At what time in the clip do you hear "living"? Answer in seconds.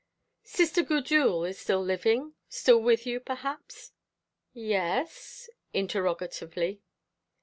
1.85-2.33